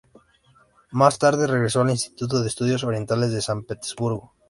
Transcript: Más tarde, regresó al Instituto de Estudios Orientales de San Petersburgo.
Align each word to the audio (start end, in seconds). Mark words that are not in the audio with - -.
Más 0.89 1.19
tarde, 1.19 1.45
regresó 1.45 1.81
al 1.81 1.91
Instituto 1.91 2.41
de 2.41 2.47
Estudios 2.47 2.83
Orientales 2.83 3.31
de 3.31 3.39
San 3.43 3.65
Petersburgo. 3.65 4.33